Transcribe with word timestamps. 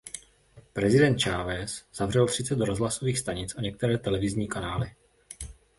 Prezident 0.73 1.19
Chávez 1.23 1.85
zavřel 1.93 2.27
třicet 2.27 2.59
rozhlasových 2.59 3.19
stanic 3.19 3.53
a 3.57 3.61
některé 3.61 3.97
televizní 3.97 4.47
kanály. 4.47 4.91